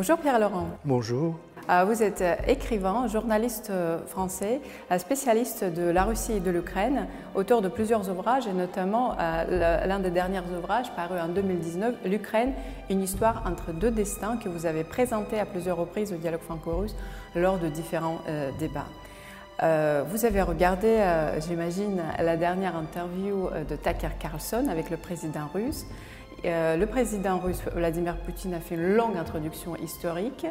[0.00, 0.68] Bonjour Pierre-Laurent.
[0.86, 1.34] Bonjour.
[1.68, 7.06] Euh, vous êtes écrivain, journaliste euh, français, euh, spécialiste de la Russie et de l'Ukraine,
[7.34, 12.54] auteur de plusieurs ouvrages et notamment l'un des derniers ouvrages paru en 2019, L'Ukraine,
[12.88, 16.96] une histoire entre deux destins que vous avez présenté à plusieurs reprises au dialogue franco-russe
[17.34, 18.20] lors de différents
[18.58, 18.88] débats.
[20.06, 20.96] vous avez regardé,
[21.46, 25.84] j'imagine, la dernière interview de Tucker Carlson avec le président russe.
[26.44, 30.46] Le président russe Vladimir Poutine a fait une longue introduction historique.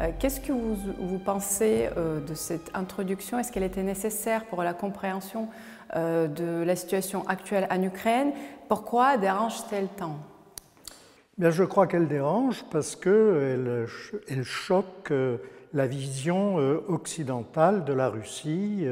[0.00, 3.38] Euh, qu'est-ce que vous, pensez euh, de cette introduction?
[3.38, 5.48] Est-ce qu'elle était nécessaire pour la compréhension
[5.94, 8.32] euh, de la situation actuelle en Ukraine?
[8.68, 10.16] Pourquoi dérange-t-elle tant?
[11.38, 13.86] Je crois qu'elle dérange parce qu'elle
[14.28, 15.12] elle choque
[15.72, 16.56] la vision
[16.88, 18.86] occidentale de la Russie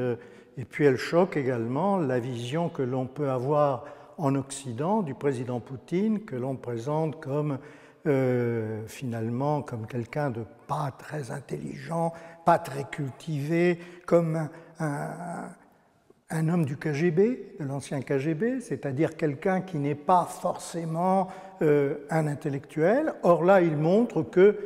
[0.57, 3.85] et puis elle choque également la vision que l'on peut avoir
[4.17, 7.59] en Occident du président Poutine, que l'on présente comme
[8.07, 12.13] euh, finalement comme quelqu'un de pas très intelligent,
[12.45, 19.93] pas très cultivé, comme un, homme du KGB, de l'ancien KGB, c'est-à-dire quelqu'un qui n'est
[19.93, 21.27] pas forcément
[21.61, 23.13] euh, un intellectuel.
[23.21, 24.57] Or là, il montre que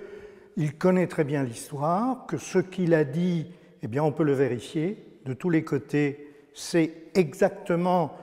[0.58, 3.48] il connaît très bien l'histoire, que ce qu'il a dit,
[3.82, 6.34] eh bien, on peut le vérifier de tous les côtés.
[6.54, 8.14] C'est exactement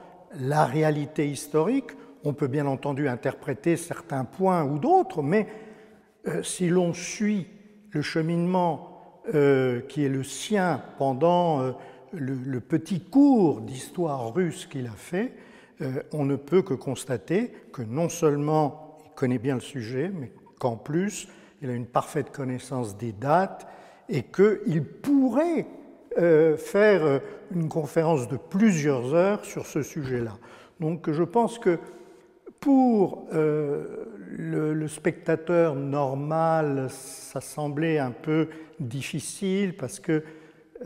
[0.41, 1.91] la réalité historique.
[2.25, 5.47] On peut bien entendu interpréter certains points ou d'autres, mais
[6.29, 7.47] euh, si l'on suit
[7.91, 11.73] le cheminement euh, qui est le sien pendant euh,
[12.13, 15.33] le, petit cours d'histoire russe qu'il a fait,
[16.13, 20.77] on ne peut que constater que non seulement il connaît bien le sujet, mais qu'en
[20.77, 21.27] plus
[21.61, 23.67] il a une parfaite connaissance des dates
[24.09, 25.67] et qu'il pourrait
[26.17, 27.21] faire
[27.55, 30.39] une conférence de plusieurs heures sur ce sujet-là.
[30.81, 31.79] Donc je pense que
[32.63, 40.23] pour euh, le, spectateur normal, ça semblait un peu difficile parce que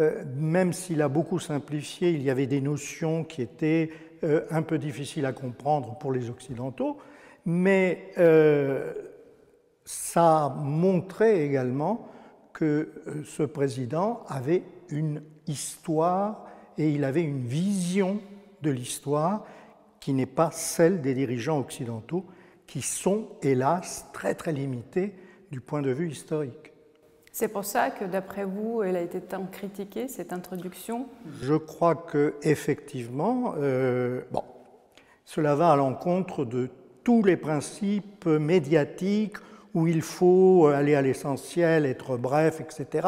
[0.01, 3.91] euh, même s'il a beaucoup simplifié, il y avait des notions qui étaient
[4.25, 6.97] euh, un peu difficiles à comprendre pour les Occidentaux,
[7.45, 8.11] mais
[9.85, 12.09] ça montrait également
[12.55, 12.89] que
[13.25, 16.47] ce président avait une histoire
[16.79, 18.21] et il avait une vision
[18.63, 19.45] de l'histoire
[20.01, 22.27] qui n'est pas celle des dirigeants occidentaux,
[22.67, 25.15] qui sont, hélas, très très limités
[25.51, 26.73] du point de vue historique.
[27.33, 31.07] C'est pour ça que, d'après vous, elle a été tant critiquée, cette introduction?
[31.43, 34.43] Je crois que effectivement, euh, bon,
[35.25, 36.71] cela va à l'encontre de
[37.05, 39.37] tous les principes médiatiques
[39.75, 43.07] où il faut aller à l'essentiel, être bref, etc.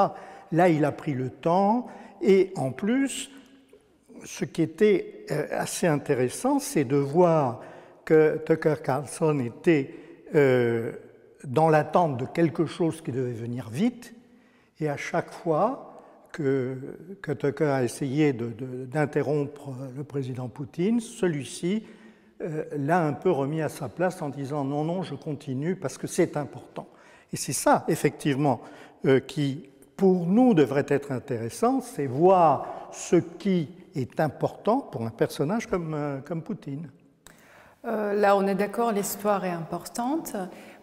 [0.52, 1.88] Là, il a pris le temps
[2.20, 3.30] et en plus,
[4.24, 7.60] ce qui était euh, assez intéressant, c'est de voir
[8.04, 9.94] que Tucker Carlson était
[10.34, 10.92] euh,
[11.44, 14.14] dans l'attente de quelque chose qui devait venir vite,
[14.80, 16.76] et à chaque fois que,
[17.22, 21.84] Tucker a essayé d'interrompre le président Poutine, celui-ci
[22.40, 25.98] euh, l'a un peu remis à sa place en disant non, non, je continue parce
[25.98, 26.88] que c'est important.
[27.32, 28.62] Et c'est ça, effectivement,
[29.26, 35.66] qui, pour nous, devrait être intéressant, c'est voir ce qui est important pour un personnage
[35.66, 36.88] comme, euh, comme Poutine.
[37.84, 40.36] Euh, là, on est d'accord, l'histoire est importante.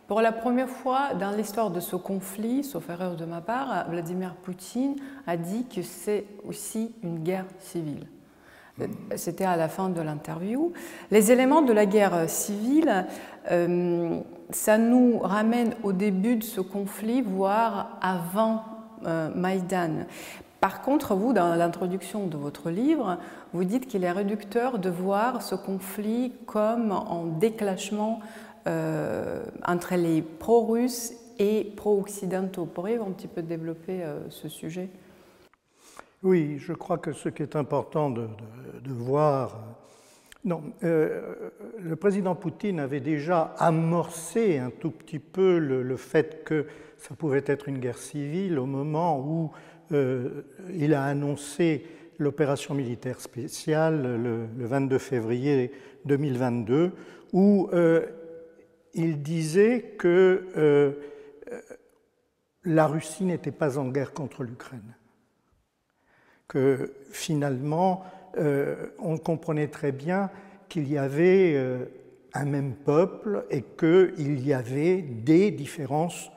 [0.09, 4.35] Pour la première fois dans l'histoire de ce conflit, sauf erreur de ma part, Vladimir
[4.35, 8.07] Poutine a dit que c'est aussi une guerre civile.
[8.81, 10.73] Euh, c'était à la fin de l'interview.
[11.09, 13.05] Les éléments de la guerre civile,
[14.49, 18.75] ça nous ramène au début de ce conflit, voire avant
[19.35, 20.05] Maïdan.
[20.66, 23.19] Par contre, vous, dans l'introduction de votre livre,
[23.53, 28.19] vous dites qu'il est réducteur de voir ce conflit comme en déclenchement
[28.65, 32.65] euh, entre les pro-russes et pro-occidentaux.
[32.65, 34.89] Pourriez-vous un petit peu développer euh, ce sujet?
[36.24, 38.27] Oui, je crois que ce qui est important de,
[38.85, 39.59] voir...
[40.44, 46.65] Non, euh, le président Poutine avait déjà amorcé un tout petit peu le fait que
[47.07, 49.52] ça pouvait être une guerre civile au moment où
[49.92, 50.42] euh,
[50.74, 51.86] il a annoncé
[52.18, 55.72] l'opération militaire spéciale le, 22 février
[56.06, 56.94] 2022,
[57.34, 58.07] où euh,
[58.96, 60.94] il disait que euh,
[62.63, 64.96] la Russie n'était pas en guerre contre l'Ukraine,
[66.48, 68.04] que finalement
[69.00, 70.30] on comprenait très bien
[70.68, 71.57] qu'il y avait
[72.34, 76.31] un même peuple et qu'il y avait des différences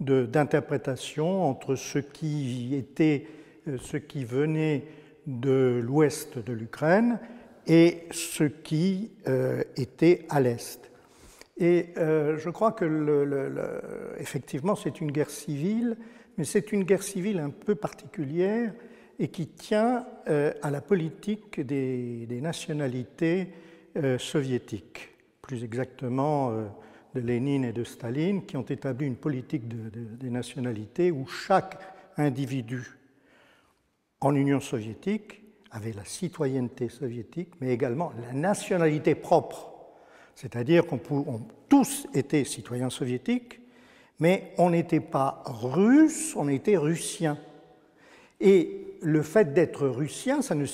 [0.00, 3.26] d'interprétation entre ce qui était,
[3.68, 4.84] euh, ce qui venait
[5.26, 7.18] de l'ouest de l'Ukraine
[7.66, 10.90] et ce qui euh, était à l'est.
[11.58, 12.84] Et euh, je crois que,
[14.18, 15.96] effectivement, c'est une guerre civile,
[16.36, 18.72] mais c'est une guerre civile un peu particulière
[19.18, 23.48] et qui tient à la politique des, nationalités
[24.18, 25.10] soviétiques,
[25.42, 26.50] plus exactement
[27.14, 31.78] de Lénine et de Staline, qui ont établi une politique des nationalités où chaque
[32.16, 32.98] individu
[34.20, 39.72] en Union soviétique avait la citoyenneté soviétique, mais également la nationalité propre
[40.34, 41.00] c'est-à-dire qu'on
[41.68, 43.60] tous étaient citoyens soviétiques,
[44.18, 47.38] mais on n'était pas russe, on était russien.
[48.40, 50.66] Et le fait d'être russien, ça ne,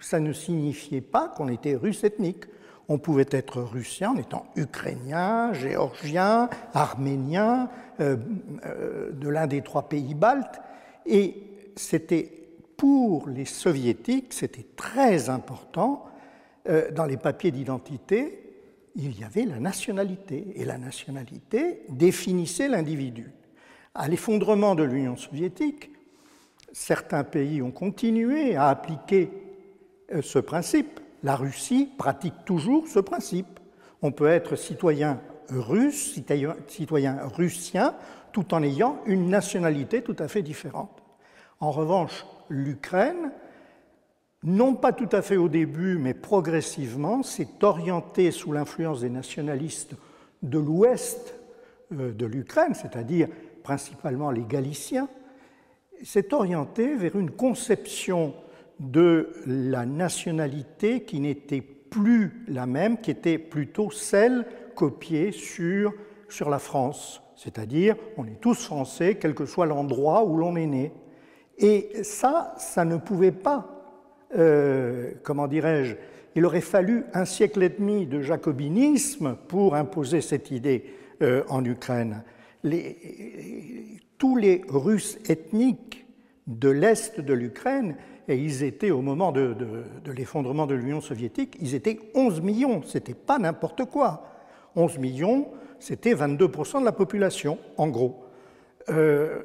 [0.00, 2.44] ça ne signifiait pas qu'on était russe ethnique.
[2.88, 7.70] On pouvait être russien en étant ukrainien, géorgien, arménien,
[8.00, 8.16] euh,
[8.66, 10.60] euh, de l'un des trois pays baltes.
[11.06, 11.42] Et
[11.76, 12.30] c'était
[12.76, 16.04] pour les soviétiques, c'était très important
[16.68, 18.40] euh, dans les papiers d'identité
[18.96, 23.32] il y avait la nationalité, et la nationalité définissait l'individu.
[23.92, 25.90] À l'effondrement de l'Union soviétique,
[26.72, 29.30] certains pays ont continué à appliquer
[30.20, 31.00] ce principe.
[31.24, 33.58] La Russie pratique toujours ce principe.
[34.02, 36.20] On peut être citoyen russe,
[36.68, 37.94] citoyen, russien,
[38.32, 41.02] tout en ayant une nationalité tout à fait différente.
[41.60, 43.32] En revanche, l'Ukraine
[44.42, 49.94] non pas tout à fait au début, mais progressivement, s'est orienté sous l'influence des nationalistes
[50.42, 51.34] de l'ouest
[51.92, 53.28] euh, de l'Ukraine, c'est-à-dire
[53.62, 55.08] principalement les Galiciens,
[56.02, 58.34] s'est orienté vers une conception
[58.90, 65.92] de la nationalité qui n'était plus la même, qui était plutôt celle copiée sur,
[66.28, 67.22] sur la France.
[67.36, 70.92] C'est-à-dire, on est tous français, quel que soit l'endroit où l'on est né.
[71.58, 73.74] Et ça, ça ne pouvait pas
[74.36, 75.94] euh, comment dirais-je,
[76.34, 80.84] il aurait fallu un siècle et demi de jacobinisme pour imposer cette idée
[81.22, 82.24] euh, en Ukraine.
[84.18, 86.06] tous les Russes ethniques
[86.46, 87.94] de l'Est de l'Ukraine,
[88.28, 89.54] et ils étaient au moment de,
[90.16, 94.24] l'effondrement de l'Union soviétique, ils étaient 11 millions, c'était pas n'importe quoi.
[94.76, 95.48] 11 millions,
[95.78, 98.24] c'était 22% de la population, en gros.
[98.90, 99.42] Euh,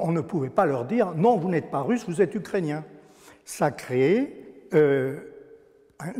[0.00, 2.84] on ne pouvait pas leur dire non, vous n'êtes pas russe, vous êtes ukrainien
[3.48, 5.20] ça crée euh,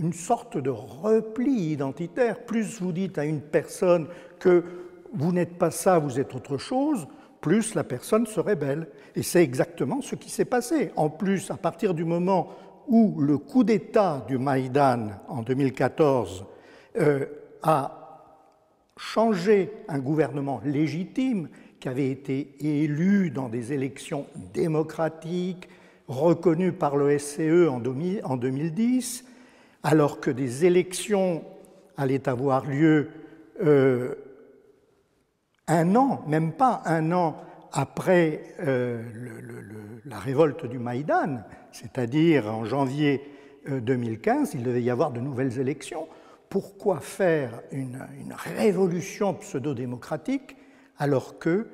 [0.00, 2.46] une sorte de repli identitaire.
[2.46, 4.08] Plus vous dites à une personne
[4.38, 4.64] que
[5.12, 7.06] vous n'êtes pas ça, vous êtes autre chose,
[7.40, 8.88] plus la personne se rebelle.
[9.16, 10.90] Et c'est exactement ce qui s'est passé.
[10.96, 12.50] En plus, à partir du moment
[12.88, 16.44] où le coup d'État du Maïdan en 2014
[16.96, 17.26] euh,
[17.62, 17.98] a
[18.96, 21.48] changé un gouvernement légitime
[21.80, 25.68] qui avait été élu dans des élections démocratiques,
[26.08, 27.78] reconnu par l'OSCE en
[28.36, 29.24] 2010,
[29.82, 31.44] alors que des élections
[31.96, 33.10] allaient avoir lieu
[33.62, 34.14] euh,
[35.68, 37.36] un an, même pas un an
[37.72, 39.02] après euh,
[40.06, 43.22] la révolte du Maïdan, c'est-à-dire en janvier
[43.68, 46.08] 2015, euh, il devait y avoir de nouvelles élections.
[46.48, 48.02] Pourquoi faire une,
[48.56, 50.56] révolution pseudo-démocratique
[50.96, 51.66] alors qu'il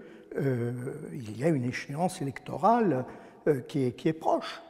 [1.39, 3.05] y a une échéance électorale
[3.47, 4.63] euh, qui, est, proche?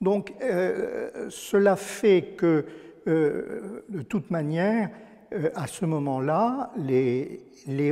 [0.00, 2.66] Donc euh, cela fait que,
[3.06, 4.90] euh, de toute manière,
[5.54, 7.40] à ce moment-là, les,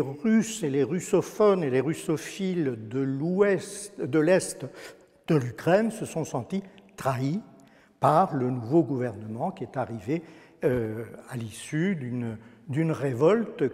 [0.01, 4.67] Russes et les russophones et les russophiles de l'ouest, de l'est
[5.29, 6.63] de l'Ukraine se sont sentis
[6.97, 7.41] trahis
[8.01, 10.23] par le nouveau gouvernement qui est arrivé
[10.63, 13.65] à l'issue d'une révolte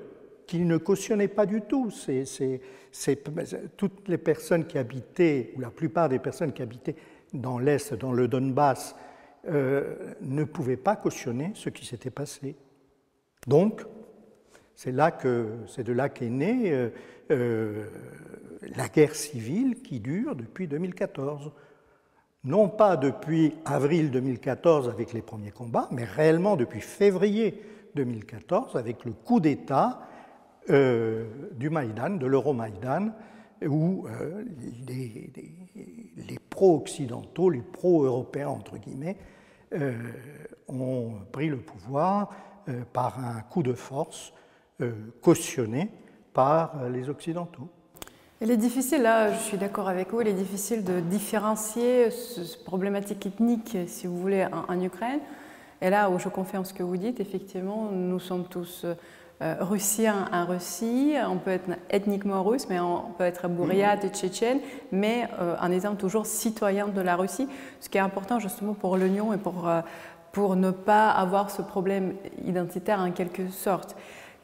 [0.48, 1.90] qu'il ne cautionnait pas du tout.
[3.76, 6.96] Toutes les personnes qui habitaient, ou la plupart des personnes qui habitaient
[7.32, 8.96] dans l'Est, dans le Donbass,
[9.46, 12.56] euh, ne pouvaient pas cautionner ce qui s'était passé.
[13.49, 13.83] Donc,
[14.75, 16.90] c'est, de là qu'est née euh,
[17.31, 17.87] euh,
[18.76, 21.50] la guerre civile qui dure depuis 2014.
[22.45, 27.61] Non pas depuis avril 2014 avec les premiers combats, mais réellement depuis février
[27.97, 30.02] 2014 avec le coup d'État
[30.71, 31.25] euh,
[31.55, 33.09] du Maïdan, de l'Euromaïdan,
[33.67, 34.07] où
[34.87, 35.33] les,
[36.49, 39.17] pro-occidentaux, les pro-européens, entre guillemets,
[40.69, 42.31] ont pris le pouvoir
[42.92, 44.32] par un coup de force
[45.22, 45.90] cautionné
[46.32, 47.68] par les Occidentaux.
[48.40, 52.64] Il est difficile, là je suis d'accord avec vous, il est difficile de différencier cette
[52.64, 55.18] problématique ethnique, si vous voulez, en, Ukraine.
[55.82, 58.87] Et là où je confirme ce que vous dites, effectivement, nous sommes tous
[59.42, 64.08] euh, russien en Russie, on peut être ethniquement russe, mais on peut être bouriate et
[64.10, 64.60] tchétchène,
[64.92, 67.48] mais euh, en étant toujours citoyen de la Russie,
[67.80, 69.80] ce qui est important justement pour l'Union et pour, euh,
[70.38, 72.14] pour ne pas avoir ce problème
[72.47, 73.97] identitaire en quelque sorte.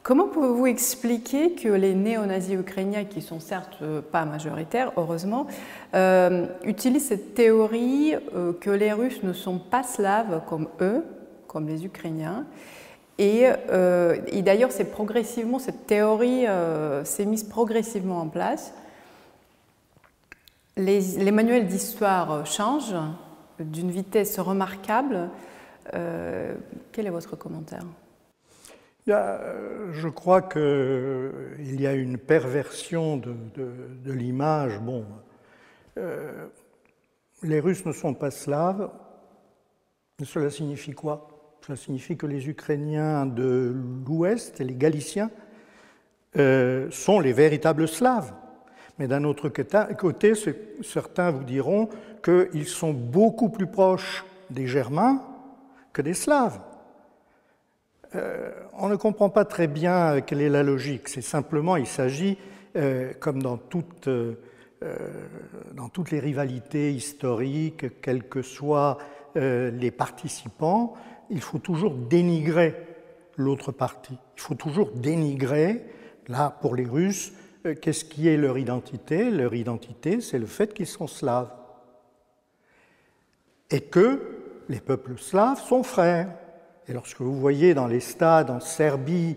[0.03, 5.47] Comment pouvez-vous expliquer que les néo-nazis ukrainiens, qui sont certes euh, pas majoritaires, heureusement,
[5.93, 11.05] euh, utilisent cette théorie euh, que les Russes ne sont pas slaves comme eux,
[11.47, 12.45] comme les Ukrainiens
[13.17, 13.45] Et,
[14.41, 16.45] d'ailleurs, c'est progressivement, cette théorie
[17.05, 18.73] s'est mise progressivement en place.
[20.75, 22.97] Les, manuels d'histoire changent
[23.59, 25.29] d'une vitesse remarquable.
[25.91, 27.85] Quel est votre commentaire?
[29.07, 34.79] Euh, je crois qu'il euh, y a une perversion de, l'image.
[34.79, 35.05] Bon,
[35.97, 36.47] euh,
[37.43, 38.89] les Russes ne sont pas slaves.
[40.23, 41.27] Cela signifie quoi?
[41.61, 43.75] Cela signifie que les Ukrainiens de
[44.07, 45.29] l'Ouest et les Galiciens
[46.91, 48.33] sont les véritables Slaves.
[48.99, 50.33] Mais d'un autre côté,
[50.83, 51.89] certains vous diront
[52.23, 55.23] qu'ils sont beaucoup plus proches des Germains
[55.95, 56.59] que des Slaves.
[58.15, 61.07] Euh, on ne comprend pas très bien euh, quelle est la logique.
[61.07, 62.37] C'est simplement, il s'agit,
[62.75, 64.09] euh, comme dans toutes,
[65.73, 68.99] dans toutes les rivalités historiques, quels que soient
[69.35, 70.93] les participants,
[71.29, 72.75] il faut toujours dénigrer
[73.35, 74.17] l'autre partie.
[74.37, 75.83] Il faut toujours dénigrer,
[76.27, 77.33] là, pour les Russes,
[77.81, 81.51] qu'est-ce qui est leur identité Leur identité, c'est le fait qu'ils sont slaves.
[83.71, 84.34] Et que
[84.69, 86.29] les peuples slaves sont frères.
[86.87, 89.35] Et lorsque vous voyez dans les stades en Serbie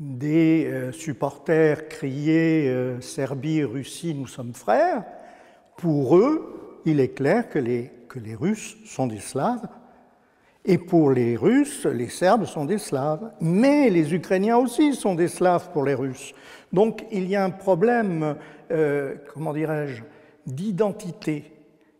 [0.00, 5.04] des euh, supporters crier euh, Serbie, Russie, nous sommes frères,
[5.76, 7.90] pour eux, il est clair que les,
[8.34, 9.66] Russes sont des Slaves,
[10.64, 15.28] et pour les Russes, les Serbes sont des Slaves, mais les Ukrainiens aussi sont des
[15.28, 16.34] Slaves pour les Russes.
[16.72, 18.36] Donc il y a un problème,
[18.70, 20.02] euh, comment dirais-je,
[20.46, 21.51] d'identité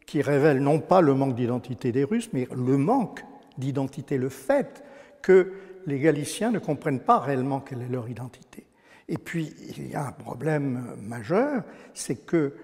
[0.06, 3.24] qui révèle non pas le manque d'identité des Russes, mais le manque
[3.58, 4.84] d'identité, le fait
[5.22, 5.52] que
[5.86, 8.66] les Galiciens ne comprennent pas réellement quelle est leur identité.
[9.08, 12.54] Et puis, il y a un problème majeur, c'est que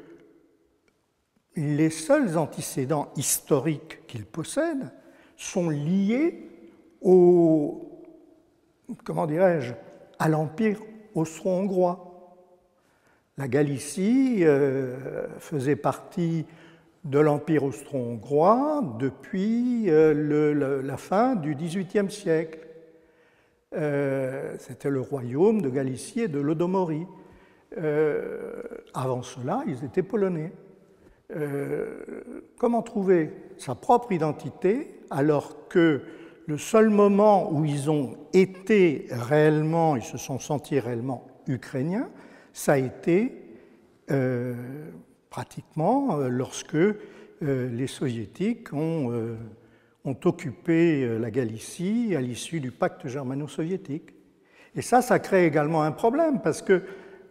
[1.57, 4.93] les seuls antécédents historiques qu'ils possèdent
[5.37, 6.49] sont liés
[7.01, 8.03] au,
[9.05, 9.75] comment dirais-je,
[10.19, 10.81] à l'Empire
[11.15, 12.37] austro-hongrois.
[13.37, 16.45] La Galicie euh, faisait partie
[17.05, 22.61] de l'Empire austro-hongrois depuis euh, la fin du XVIIIe siècle.
[23.77, 27.07] Euh, c'était le royaume de Galicie et de Lodomorie.
[27.77, 28.63] Euh,
[28.95, 30.53] avant cela, ils étaient polonais.
[32.59, 36.01] comment trouver sa propre identité alors que
[36.47, 42.09] le seul moment où ils ont été réellement, ils se sont sentis réellement ukrainiens,
[42.55, 43.35] ça a été
[45.31, 46.97] pratiquement euh, lorsque euh,
[47.41, 49.37] les soviétiques ont, euh,
[50.05, 54.15] ont occupé la Galicie à l'issue du pacte germano-soviétique.
[54.75, 56.83] Et ça, ça crée également un problème parce que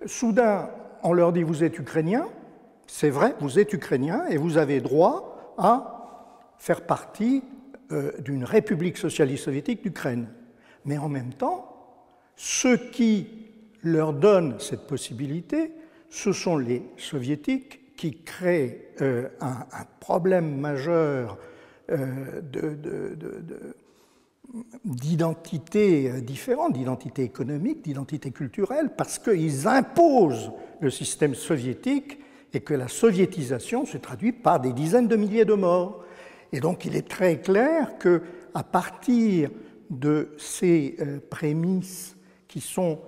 [0.05, 0.69] soudain,
[1.03, 2.27] on leur dit vous êtes ukrainien,
[2.87, 7.43] c'est vrai, vous êtes ukrainien et vous avez droit à faire partie
[8.19, 10.27] d'une république socialiste soviétique d'Ukraine.
[10.85, 11.77] Mais en même temps,
[12.35, 13.27] ceux qui
[13.81, 15.71] leur donnent cette possibilité,
[16.09, 19.65] ce sont les soviétiques qui crée euh, un,
[19.99, 21.37] problème majeur
[21.89, 22.41] euh,
[24.85, 32.19] d'identité euh, différente, d'identité économique, d'identité culturelle, parce qu'ils imposent le système soviétique
[32.53, 36.05] et que la soviétisation se traduit par des dizaines de milliers de morts.
[36.53, 38.21] Et donc il est très clair que
[38.53, 39.49] à partir
[39.89, 40.95] de ces
[41.29, 42.15] prémices
[42.47, 42.99] qui sont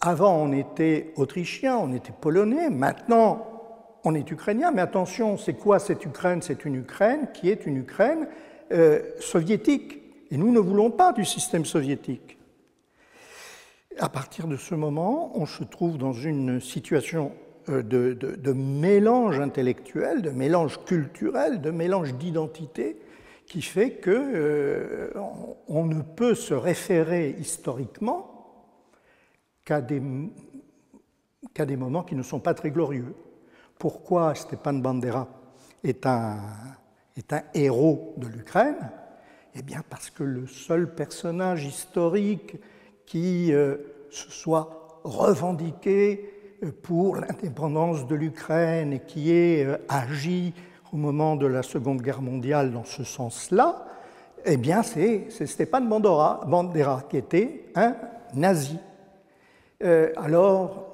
[0.00, 3.57] avant on était autrichien, on était polonais, maintenant
[4.08, 6.40] on est ukrainien, mais attention, c'est quoi cette Ukraine?
[6.40, 8.26] C'est une Ukraine qui est une Ukraine
[8.72, 10.00] euh, soviétique.
[10.30, 12.38] Et nous ne voulons pas du système soviétique.
[13.98, 17.32] À partir de ce moment, on se trouve dans une situation
[17.68, 22.96] euh, de, mélange intellectuel, de mélange culturel, de mélange d'identité,
[23.44, 25.12] qui fait qu'on euh,
[25.68, 28.64] ne peut se référer historiquement
[29.66, 30.00] qu'à des
[31.76, 33.14] moments qui ne sont pas très glorieux.
[33.78, 35.28] Pourquoi Stepan Bandera
[35.84, 36.36] est un,
[37.54, 38.90] héros de l'Ukraine?
[39.54, 42.56] Eh bien parce que le seul personnage historique
[43.06, 43.76] qui euh,
[44.10, 46.28] se soit revendiqué
[46.64, 50.54] euh, pour l'indépendance de l'Ukraine et qui ait euh, agi
[50.92, 53.86] au moment de la Seconde Guerre mondiale dans ce sens-là,
[54.44, 57.94] eh bien c'est Stepan Bandera qui était un
[58.34, 58.78] nazi.
[60.16, 60.87] alors,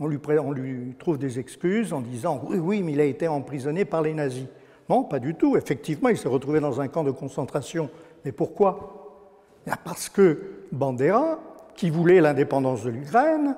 [0.00, 4.02] on lui, trouve des excuses en disant oui, oui, mais il a été emprisonné par
[4.02, 4.46] les nazis.
[4.88, 5.56] Non, pas du tout.
[5.56, 7.90] Effectivement, il s'est retrouvé dans un camp de concentration.
[8.24, 8.94] Mais pourquoi?
[9.84, 10.40] Parce que
[10.72, 11.38] Bandera
[11.78, 13.54] qui voulait l'indépendance de l'Ukraine,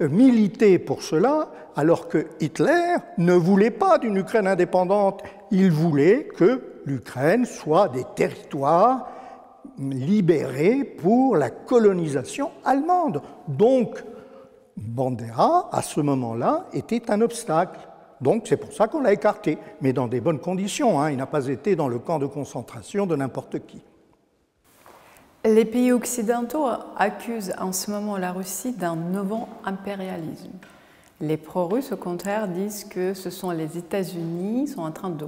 [0.00, 5.22] militaient pour cela, alors que Hitler ne voulait pas d'une Ukraine indépendante.
[5.50, 9.08] Il voulait que l'Ukraine soit des territoires
[9.78, 13.22] libérés pour la colonisation allemande.
[13.48, 14.04] Donc,
[14.76, 17.80] Bandera, à ce moment-là, était un obstacle.
[18.20, 21.00] Donc c'est pour ça qu'on l'a écarté, mais dans des bonnes conditions.
[21.00, 21.10] Hein.
[21.10, 23.82] Il n'a pas été dans le camp de concentration de n'importe qui.
[25.44, 30.52] Les pays occidentaux accusent en ce moment la Russie d'un nouveau impérialisme.
[31.20, 35.26] Les pro-russes, au contraire, disent que ce sont les États-Unis qui sont en train de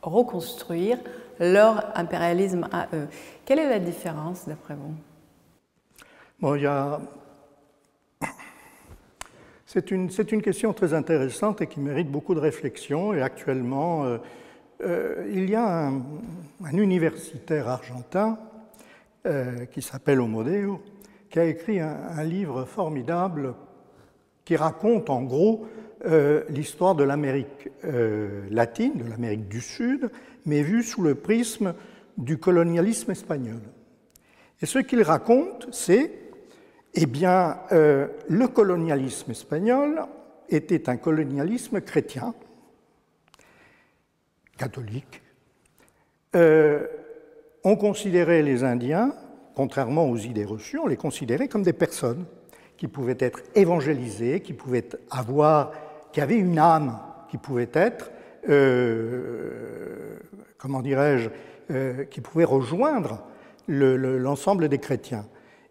[0.00, 0.98] reconstruire
[1.38, 3.08] leur impérialisme à eux.
[3.44, 4.94] Quelle est la différence d'après vous?
[6.40, 6.98] Bon, il y a
[9.72, 13.14] c'est une, question très intéressante et qui mérite beaucoup de réflexion.
[13.14, 14.18] Et actuellement, euh,
[14.84, 16.02] euh, il y a un,
[16.74, 18.38] universitaire argentin
[19.24, 20.82] euh, qui s'appelle Omodeo,
[21.30, 23.54] qui a écrit un, livre formidable
[24.44, 25.66] qui raconte en gros
[26.50, 27.70] l'histoire de l'Amérique
[28.50, 30.10] latine, de l'Amérique du Sud,
[30.44, 31.74] mais vue sous le prisme
[32.18, 33.60] du colonialisme espagnol.
[34.60, 36.10] Et ce qu'il raconte, c'est
[36.94, 40.04] eh bien, euh, le colonialisme espagnol
[40.48, 42.34] était un colonialisme chrétien,
[44.58, 45.22] catholique.
[46.36, 46.86] Euh,
[47.64, 49.14] on considérait les Indiens,
[49.54, 52.26] contrairement aux idées reçues, on les considérait comme des personnes
[52.76, 55.72] qui pouvaient être évangélisées, qui pouvaient avoir,
[56.12, 56.98] qui avaient une âme,
[57.30, 58.10] qui pouvaient être,
[58.48, 60.18] euh,
[60.58, 61.30] comment dirais-je,
[62.10, 63.24] qui pouvaient rejoindre
[63.66, 65.24] l'ensemble des chrétiens.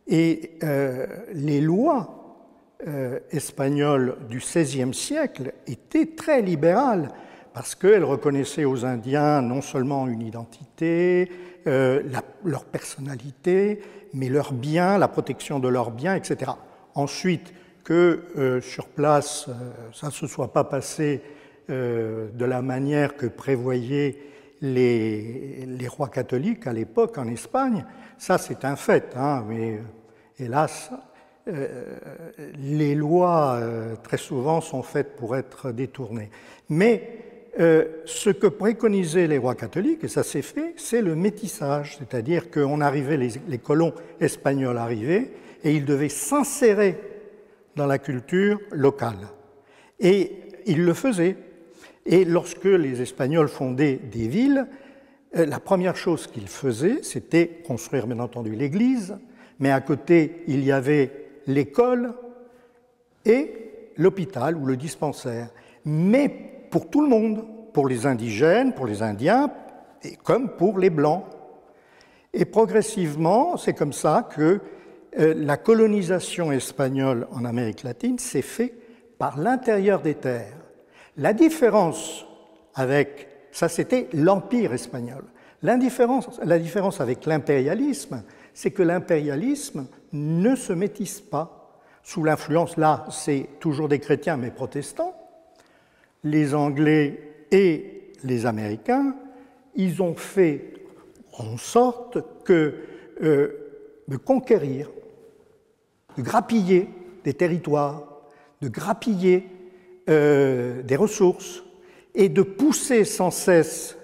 [0.07, 2.47] Et euh, les lois
[2.87, 7.09] euh, espagnoles du XVIe siècle étaient très libérales
[7.53, 11.29] parce qu'elles reconnaissaient aux Indiens non seulement une identité,
[11.67, 12.01] euh,
[12.43, 13.81] leur personnalité,
[14.13, 16.51] mais leurs biens, la protection de leurs biens, etc.
[16.95, 19.49] Ensuite, que sur place,
[19.91, 21.21] ça ne se soit pas passé
[21.67, 24.17] de la manière que prévoyaient
[24.61, 27.83] les, les rois catholiques à l'époque en Espagne,
[28.21, 29.79] ça c'est un fait, hein, mais
[30.37, 30.91] hélas,
[31.47, 31.95] euh,
[32.59, 36.29] les lois euh, très souvent sont faites pour être détournées.
[36.69, 37.17] Mais
[37.59, 42.51] euh, ce que préconisaient les rois catholiques, et ça s'est fait, c'est le métissage, c'est-à-dire
[42.51, 45.31] qu'on arrivait, les, colons espagnols arrivaient,
[45.63, 46.99] et ils devaient s'insérer
[47.75, 49.29] dans la culture locale.
[49.99, 50.31] Et
[50.67, 51.37] ils le faisaient.
[52.05, 54.67] Et lorsque les Espagnols fondaient des villes,
[55.33, 59.17] la première chose qu'ils faisaient, c'était construire bien entendu l'église,
[59.59, 61.11] mais à côté, il y avait
[61.47, 62.13] l'école
[63.25, 65.49] et l'hôpital ou le dispensaire.
[65.85, 66.29] Mais
[66.69, 69.51] pour tout le monde, pour les indigènes, pour les Indiens,
[70.03, 71.23] et comme pour les Blancs.
[72.33, 74.59] Et progressivement, c'est comme ça que
[75.19, 78.73] euh, la colonisation espagnole en Amérique latine s'est faite
[79.17, 80.57] par l'intérieur des terres.
[81.17, 82.25] La différence
[82.73, 85.23] avec, ça c'était l'empire espagnol.
[85.61, 91.79] La différence avec l'impérialisme, c'est que l'impérialisme ne se métisse pas.
[92.03, 95.15] Sous l'influence, là c'est toujours des chrétiens mais protestants,
[96.23, 99.15] les Anglais et les Américains,
[99.75, 100.73] ils ont fait
[101.33, 102.75] en sorte que
[103.21, 103.57] euh,
[104.07, 104.89] de conquérir,
[106.17, 106.89] de grappiller
[107.23, 108.03] des territoires,
[108.61, 109.47] de grappiller
[110.09, 111.63] euh, des ressources
[112.15, 113.97] et de pousser sans cesse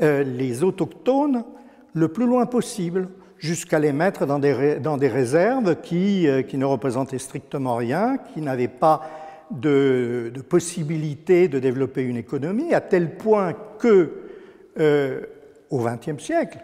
[0.00, 1.44] euh, les autochtones
[1.92, 6.56] le plus loin possible jusqu'à les mettre dans des, dans des réserves qui, euh, qui,
[6.56, 9.02] ne représentaient strictement rien, qui n'avaient pas
[9.50, 14.12] de, possibilité de développer une économie, à tel point que,
[14.78, 15.20] euh,
[15.70, 16.58] au XXe siècle,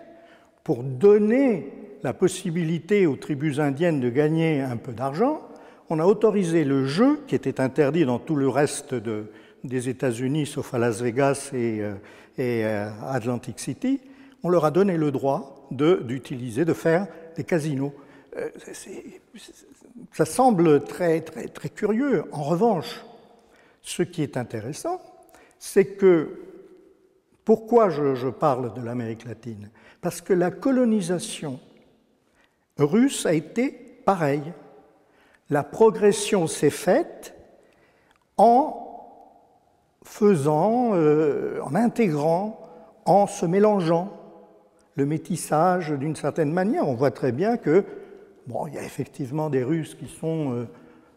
[0.63, 5.43] pour donner la possibilité aux tribus indiennes de gagner un peu d'argent,
[5.91, 9.27] on a autorisé le jeu, qui était interdit dans tout le reste de,
[9.65, 11.95] des États-Unis, sauf à Las Vegas et, euh,
[12.37, 14.01] et Atlantic City,
[14.43, 17.93] on leur a donné le droit d'utiliser, de, faire des casinos.
[18.37, 18.49] Euh,
[20.13, 22.25] ça semble très, très, très curieux.
[22.33, 23.05] En revanche,
[23.83, 25.01] ce qui est intéressant,
[25.59, 26.45] c'est que
[27.45, 29.71] pourquoi je, je parle de l'Amérique latine?
[30.01, 31.59] Parce que la colonisation
[32.79, 33.71] russe a été
[34.05, 34.53] pareille.
[35.51, 37.35] La progression s'est faite
[38.37, 38.88] en
[40.09, 42.61] faisant, euh, en intégrant,
[43.05, 44.13] en se mélangeant
[44.97, 46.89] le métissage d'une certaine manière.
[46.89, 47.85] On voit très bien que,
[48.47, 50.65] bon, il y a effectivement des Russes qui sont euh,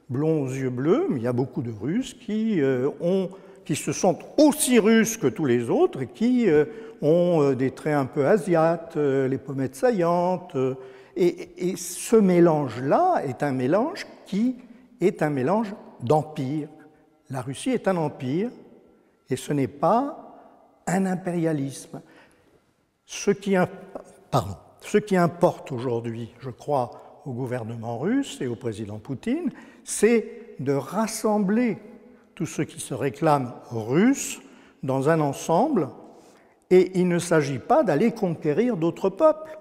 [0.09, 3.29] blonds aux yeux bleus, mais il y a beaucoup de Russes qui, euh, ont,
[3.65, 6.47] qui se sentent aussi russes que tous les autres et qui
[7.01, 10.55] ont des traits un peu asiates, les pommettes saillantes,
[11.15, 14.55] et, ce mélange-là est un mélange qui
[14.99, 16.67] est un mélange d'empire.
[17.29, 18.49] La Russie est un empire
[19.31, 20.17] et ce n'est pas
[20.87, 22.01] un impérialisme.
[23.05, 23.55] Ce qui,
[25.15, 29.51] importe aujourd'hui, je crois, au gouvernement russe et au président Poutine,
[29.83, 31.77] c'est de rassembler
[32.35, 34.39] tout ce qui se réclame russe
[34.83, 35.89] dans un ensemble,
[36.69, 39.57] et il ne s'agit pas d'aller conquérir d'autres peuples.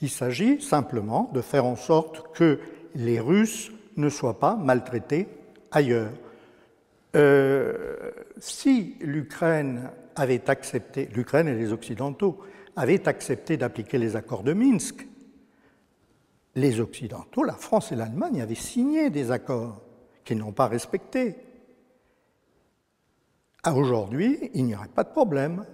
[0.00, 2.60] Il s'agit simplement de faire en sorte que
[2.94, 5.26] les Russes ne soient pas maltraités
[5.72, 6.12] ailleurs.
[7.16, 12.40] Euh, si l'Ukraine avait accepté, l'Ukraine et les Occidentaux
[12.76, 15.06] avaient accepté d'appliquer les accords de Minsk,
[16.56, 19.82] les Occidentaux, la France et l'Allemagne avaient signé des accords
[20.24, 21.36] qu'ils n'ont pas respectés.
[23.66, 25.64] Aujourd'hui, il n'y aurait pas de problème.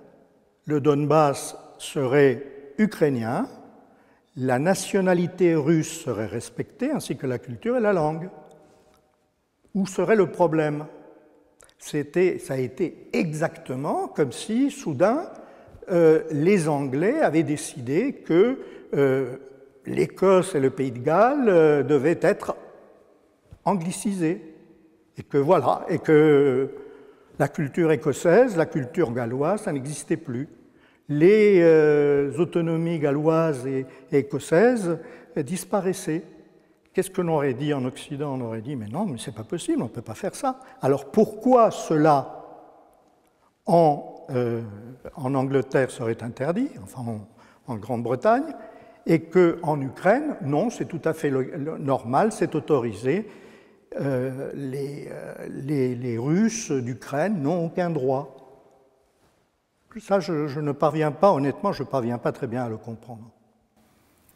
[0.65, 3.49] Le Donbass serait ukrainien,
[4.37, 8.31] la nationalité russe serait respectée, ainsi que la culture et la langue.
[9.75, 10.87] Où serait le problème?
[11.81, 15.31] C'était, Ça a été exactement comme si, soudain,
[15.91, 18.59] euh, les Anglais avaient décidé que
[18.95, 19.37] euh,
[19.87, 22.55] l'Écosse et le Pays de Galles euh, devaient être
[23.65, 24.43] anglicisés.
[25.17, 26.71] Et que voilà, et que
[27.39, 30.49] la culture écossaise, la culture galloise, ça n'existait plus.
[31.09, 31.61] Les
[32.39, 34.99] autonomies galloises et, écossaises
[35.37, 36.23] disparaissaient.
[37.01, 38.37] Qu'est-ce que l'on aurait dit en Occident?
[38.39, 40.61] On aurait dit mais non, mais c'est pas possible, on ne peut pas faire ça.
[40.83, 42.45] Alors pourquoi cela
[43.65, 44.61] en, euh,
[45.17, 47.03] en Angleterre serait interdit, enfin
[47.67, 48.55] en, Grande-Bretagne,
[49.07, 53.27] et qu'en Ukraine, non, c'est tout à fait normal, c'est autorisé,
[53.99, 58.37] euh, euh, les, les, Russes d'Ukraine n'ont aucun droit.
[60.01, 63.31] Ça, je, ne parviens pas, honnêtement, je ne parviens pas très bien à le comprendre.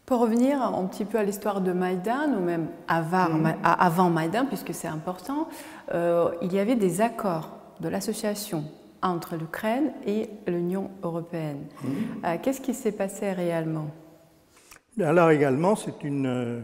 [0.06, 3.56] Pour revenir un petit peu à l'histoire de Maïdan, ou même avant, mm.
[3.62, 5.48] avant Maïdan, puisque c'est important,
[5.94, 8.64] euh, il y avait des accords de l'association
[9.02, 11.66] entre l'Ukraine et l'Union européenne.
[11.82, 12.38] Mm.
[12.42, 13.86] Qu'est-ce qui s'est passé réellement?
[15.00, 16.62] Alors également, c'est une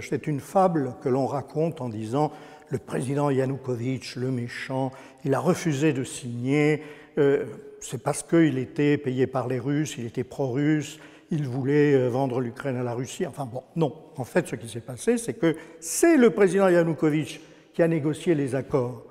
[0.00, 2.32] c'est une fable que l'on raconte en disant
[2.68, 4.92] le président Yanukovych, le méchant,
[5.24, 6.82] il a refusé de signer,
[7.18, 7.44] euh,
[7.80, 10.98] c'est parce qu'il était payé par les Russes, il était pro-russe,
[11.32, 13.26] il voulait euh, vendre l'Ukraine à la Russie.
[13.26, 13.92] Enfin bon, non.
[14.16, 17.40] En fait, ce qui s'est passé, c'est que c'est le président Yanukovych
[17.72, 19.02] qui a négocié les accords.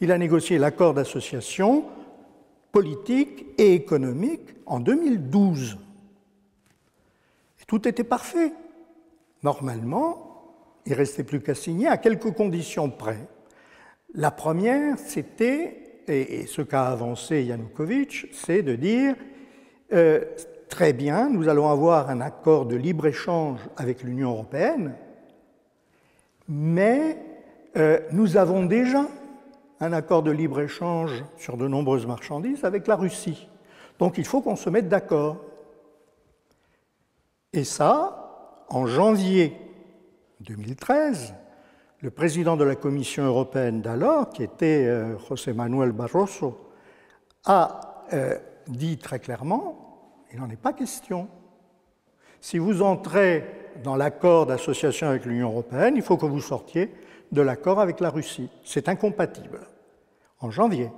[0.00, 1.84] Il a négocié l'accord d'association
[2.72, 5.78] politique et économique en 2012.
[7.60, 8.52] Et tout était parfait.
[9.44, 13.28] Normalement, il ne restait plus qu'à signer à quelques conditions près.
[14.12, 19.14] La première, c'était, et ce qu'a avancé Yanukovych, c'est de dire
[19.92, 20.24] euh,
[20.70, 24.94] très bien, nous allons avoir un accord de libre-échange avec l'Union européenne,
[26.48, 27.18] mais
[27.76, 29.06] euh, nous avons déjà
[29.80, 33.48] un accord de libre-échange sur de nombreuses marchandises avec la Russie.
[33.98, 35.38] Donc il faut qu'on se mette d'accord.
[37.52, 39.56] Et ça, en janvier
[40.40, 41.34] 2013,
[42.00, 46.72] le président de la Commission européenne d'alors, qui était euh, José Manuel Barroso,
[47.44, 49.79] a euh, dit très clairement,
[50.32, 51.28] il n'en est pas question.
[52.40, 56.92] Si vous entrez dans l'accord d'association avec l'Union européenne, il faut que vous sortiez
[57.32, 58.50] de l'accord avec la Russie.
[58.64, 59.60] C'est incompatible.
[60.40, 60.90] En janvier.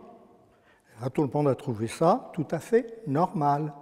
[1.13, 3.73] tout le monde a trouvé ça tout à fait normal.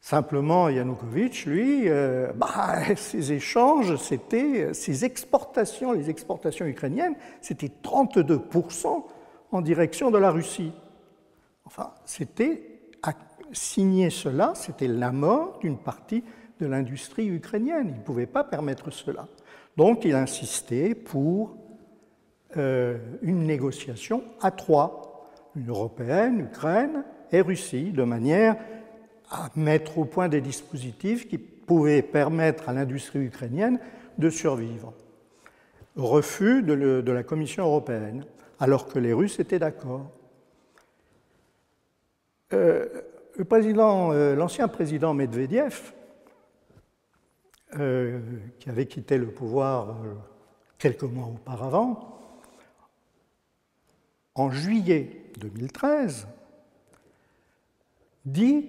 [0.00, 9.04] Simplement, Yanukovych, lui, euh, bah, ses échanges, c'était ses exportations, les exportations ukrainiennes, c'était 32%
[9.52, 10.72] en direction de la Russie.
[11.66, 12.69] Enfin, c'était
[13.52, 16.24] signer cela, c'était la mort d'une partie
[16.60, 17.88] de l'industrie ukrainienne.
[17.88, 19.26] Il ne pouvait pas permettre cela.
[19.76, 21.56] Donc, il insistait pour
[22.56, 28.56] euh, une négociation à trois, une européenne, Ukraine et Russie, de manière
[29.30, 33.78] à mettre au point des dispositifs qui pouvaient permettre à l'industrie ukrainienne
[34.18, 34.92] de survivre.
[35.96, 38.24] Refus de, la Commission européenne,
[38.58, 40.10] alors que les Russes étaient d'accord.
[42.52, 42.88] Euh,
[43.38, 45.92] l'ancien président Medvedev,
[47.78, 48.20] euh,
[48.58, 49.96] qui avait quitté le pouvoir
[50.78, 52.18] quelques mois auparavant,
[54.34, 56.26] en juillet 2013,
[58.24, 58.68] dit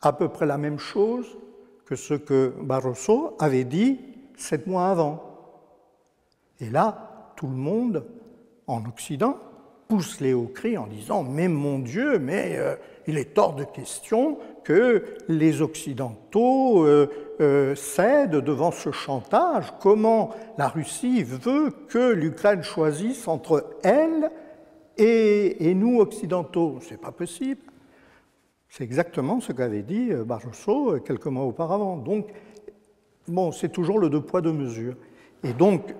[0.00, 1.36] à peu près la même chose
[1.84, 4.00] que ce que Barroso avait dit
[4.36, 5.22] sept mois avant.
[6.60, 8.06] Et là, tout le monde
[8.66, 9.38] en Occident
[9.88, 13.64] poussent les hauts cris en disant Mais mon Dieu, mais euh, il est hors de
[13.64, 17.06] question que les Occidentaux euh,
[17.40, 19.72] euh, cèdent devant ce chantage.
[19.80, 24.30] Comment la Russie veut que l'Ukraine choisisse entre elle
[24.96, 26.78] et, et nous, Occidentaux?
[26.80, 27.60] C'est pas possible.
[28.68, 31.96] C'est exactement ce qu'avait dit Barroso quelques mois auparavant.
[31.96, 32.28] Donc,
[33.28, 34.96] bon, c'est toujours le deux poids, deux mesures.
[35.44, 35.94] Et donc,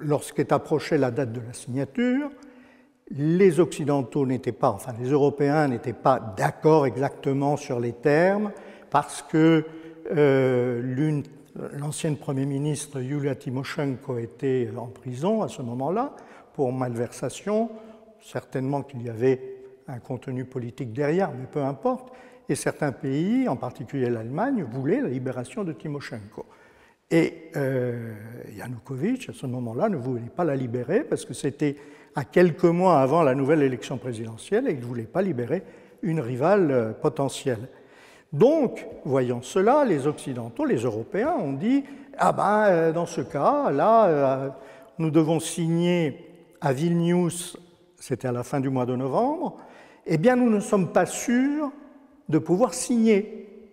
[0.00, 2.30] lorsqu'est approchée la date de la signature,
[3.16, 8.52] les Occidentaux n'étaient pas, enfin les Européens n'étaient pas d'accord exactement sur les termes,
[8.90, 9.64] parce que
[10.16, 11.22] euh,
[11.74, 16.14] l'ancienne Premier ministre Yulia Tymoshenko était en prison à ce moment-là
[16.54, 17.70] pour malversation.
[18.20, 19.40] Certainement qu'il y avait
[19.88, 22.12] un contenu politique derrière, mais peu importe.
[22.48, 26.46] Et certains pays, en particulier l'Allemagne, voulaient la libération de Tymoshenko.
[27.12, 28.14] Et euh,
[28.56, 31.76] Yanukovych, à ce moment-là, ne voulait pas la libérer parce que c'était
[32.14, 35.62] à quelques mois avant la nouvelle élection présidentielle et il ne voulait pas libérer
[36.00, 37.68] une rivale euh, potentielle.
[38.32, 41.84] Donc, voyant cela, les Occidentaux, les Européens ont dit
[42.16, 44.56] Ah ben, euh, dans ce cas, là,
[44.98, 46.16] nous devons signer
[46.62, 47.58] à Vilnius,
[48.00, 49.58] c'était à la fin du mois de novembre,
[50.06, 51.70] eh bien, nous ne sommes pas sûrs
[52.30, 53.68] de pouvoir signer.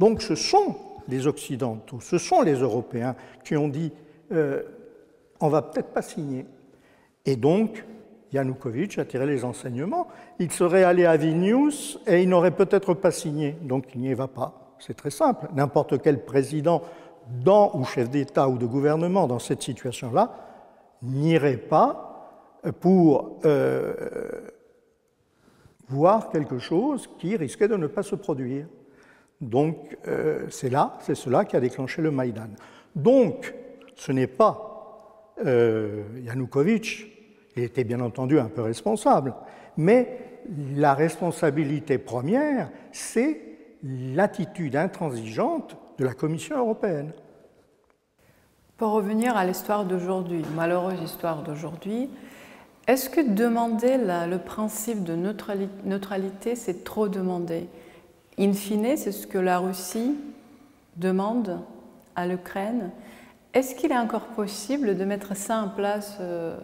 [0.00, 0.74] Donc, ce sont
[1.08, 3.92] les Occidentaux, ce sont les Européens qui ont dit
[4.32, 4.62] euh,
[5.40, 6.46] on va peut-être pas signer.
[7.26, 7.84] Et donc,
[8.32, 10.08] Yanukovych a tiré les enseignements.
[10.38, 13.56] Il serait allé à Vilnius et il n'aurait peut-être pas signé.
[13.62, 14.76] Donc, il n'y va pas.
[14.78, 15.48] C'est très simple.
[15.54, 16.82] N'importe quel président
[17.28, 20.32] dans, ou chef d'État ou de gouvernement dans cette situation-là
[21.02, 22.08] n'irait pas
[22.80, 23.92] pour euh,
[25.88, 28.66] voir quelque chose qui risquait de ne pas se produire.
[29.42, 32.48] Donc euh, c'est là, c'est cela qui a déclenché le Maïdan.
[32.94, 33.52] Donc
[33.96, 37.08] ce n'est pas euh, Yanukovych,
[37.56, 39.34] il était bien entendu un peu responsable,
[39.76, 40.18] mais
[40.76, 43.40] la responsabilité première, c'est
[43.82, 47.12] l'attitude intransigeante de la Commission européenne.
[48.76, 52.10] Pour revenir à l'histoire d'aujourd'hui, malheureuse histoire d'aujourd'hui,
[52.86, 57.68] est-ce que demander le principe de neutralité, c'est trop demander?
[58.38, 60.16] In fine, c'est ce que la Russie
[60.96, 61.60] demande
[62.16, 62.90] à l'Ukraine.
[63.52, 66.56] Est-ce qu'il est encore possible de mettre ça en place euh,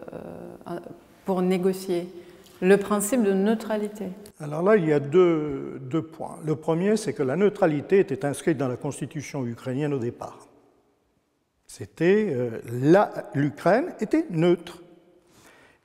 [0.71, 0.79] euh,
[1.27, 2.09] pour négocier
[2.63, 4.07] le principe de neutralité?
[4.41, 5.81] Alors là, il y a deux,
[6.13, 6.39] points.
[6.45, 10.47] Le premier, c'est que la neutralité était inscrite dans la constitution ukrainienne au départ.
[11.67, 12.61] C'était euh,
[13.35, 14.83] l'Ukraine était neutre.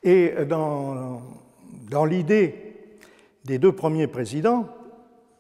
[0.01, 1.21] Et dans,
[1.89, 2.75] dans l'idée
[3.45, 4.67] des deux premiers présidents,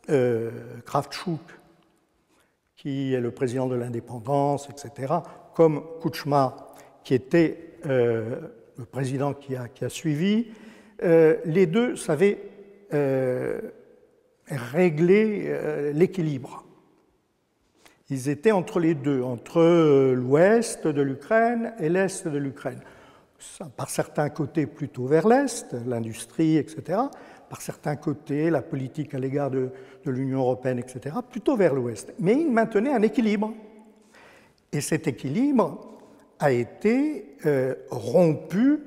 [0.09, 0.51] euh,
[0.85, 1.39] Kravchuk,
[2.75, 5.13] qui est le président de l'indépendance, etc.,
[5.53, 8.41] comme Kuchma, qui était euh,
[8.77, 10.47] le président qui a, qui a suivi,
[11.03, 12.39] euh, les deux savaient
[14.47, 16.63] régler l'équilibre.
[18.11, 22.81] Ils étaient entre les deux, entre l'ouest de l'Ukraine et l'est de l'Ukraine.
[23.75, 26.99] Par certains côtés plutôt vers l'est, l'industrie, etc.,
[27.53, 29.69] par certains côtés, la politique à l'égard de,
[30.07, 32.11] l'Union européenne, etc., plutôt vers l'ouest.
[32.17, 33.53] Mais il maintenait un équilibre.
[34.71, 35.99] Et cet équilibre
[36.39, 38.79] a été euh, rompu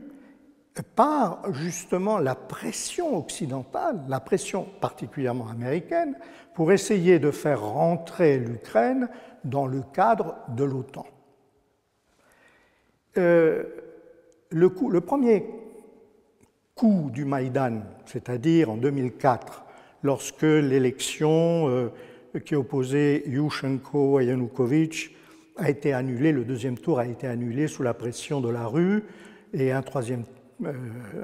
[0.97, 6.19] par justement la pression occidentale, la pression particulièrement américaine,
[6.53, 9.09] pour essayer de faire rentrer l'Ukraine
[9.45, 11.07] dans le cadre de l'OTAN.
[13.17, 13.63] Euh,
[14.51, 15.47] le, le, premier
[16.77, 19.65] coup du Maïdan, c'est-à-dire en 2004,
[20.03, 21.89] lorsque l'élection euh,
[22.45, 25.17] qui opposait Yushchenko à Yanukovych
[25.57, 29.05] a été annulée, le deuxième tour a été annulé sous la pression de la rue,
[29.55, 30.25] et un troisième,
[30.67, 30.75] euh,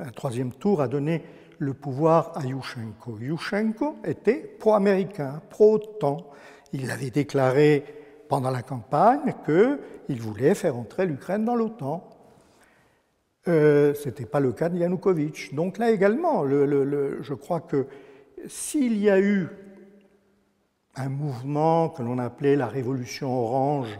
[0.02, 1.22] un troisième tour a donné
[1.58, 3.18] le pouvoir à Yushchenko.
[3.20, 6.30] Yushchenko était pro-américain, pro-OTAN.
[6.72, 7.84] Il avait déclaré
[8.26, 12.08] pendant la campagne qu'il voulait faire entrer l'Ukraine dans l'OTAN.
[13.48, 15.52] Euh, ce n'était pas le cas de Yanukovych.
[15.54, 17.86] Donc là également, je crois que
[18.46, 19.48] s'il y a eu
[20.94, 23.98] un mouvement que l'on appelait la Révolution orange,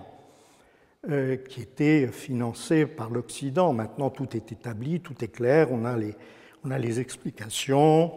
[1.11, 6.79] euh, qui était financé par l'Occident, maintenant tout est établi, tout est clair, on a
[6.79, 8.13] les, explications.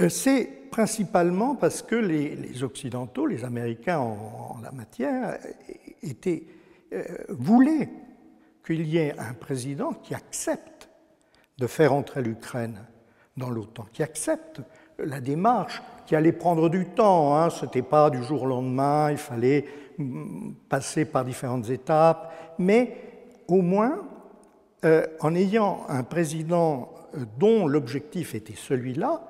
[0.00, 5.38] Euh, c'est principalement parce que les, Occidentaux, les Américains en, la matière,
[7.28, 7.88] voulaient
[8.64, 10.88] qu'il y ait un président qui accepte
[11.58, 12.78] de faire entrer l'Ukraine
[13.36, 14.60] dans l'OTAN, qui accepte
[14.98, 17.36] la démarche qui allait prendre du temps.
[17.36, 17.50] Hein.
[17.50, 19.66] Ce n'était pas du jour au lendemain, il fallait
[19.98, 22.96] mm, passer par différentes étapes, mais
[23.48, 24.08] au moins
[25.20, 26.92] en ayant un président
[27.38, 29.22] dont l'objectif était celui-là,